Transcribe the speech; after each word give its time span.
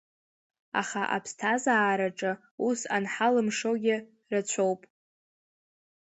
Аха 0.81 1.01
аԥсҭазаараҿы 1.15 2.31
ус 2.67 2.79
анҳалымшогьы 2.95 3.95
рацәоуп. 4.31 4.81